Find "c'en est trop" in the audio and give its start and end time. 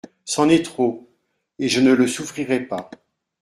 0.25-1.11